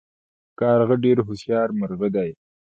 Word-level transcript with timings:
کارغه 0.59 0.95
ډیر 1.03 1.17
هوښیار 1.27 1.69
مرغه 1.79 2.07
دی 2.15 2.29